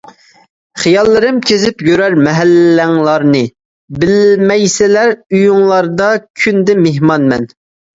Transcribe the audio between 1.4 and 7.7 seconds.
كېزىپ يۈرەر مەھەللەڭلارنى، بىلمەيسىلەر: ئۆيۈڭلاردا كۈندە مېھمانمەن.